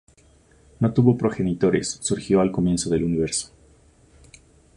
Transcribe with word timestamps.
No 0.79 0.91
tuvo 0.95 1.15
progenitores: 1.15 1.99
surgió 2.01 2.41
al 2.41 2.51
comienzo 2.51 2.89
del 2.89 3.03
universo. 3.03 3.51